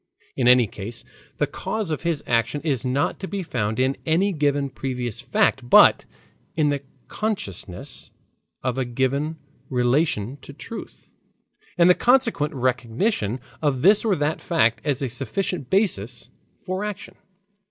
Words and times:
In 0.35 0.47
any 0.47 0.65
case, 0.65 1.03
the 1.37 1.45
cause 1.45 1.91
of 1.91 2.01
his 2.01 2.23
action 2.25 2.59
is 2.61 2.83
not 2.83 3.19
to 3.19 3.27
be 3.27 3.43
found 3.43 3.79
in 3.79 3.95
any 4.03 4.33
given 4.33 4.71
previous 4.71 5.21
fact, 5.21 5.69
but 5.69 6.05
in 6.55 6.69
the 6.69 6.81
consciousness 7.07 8.11
of 8.63 8.79
a 8.79 8.83
given 8.83 9.37
relation 9.69 10.37
to 10.37 10.53
truth, 10.53 11.13
and 11.77 11.87
the 11.87 11.93
consequent 11.93 12.55
recognition 12.55 13.39
of 13.61 13.83
this 13.83 14.03
or 14.03 14.15
that 14.15 14.41
fact 14.41 14.81
as 14.83 15.03
a 15.03 15.07
sufficient 15.07 15.69
basis 15.69 16.31
for 16.65 16.83
action. 16.83 17.13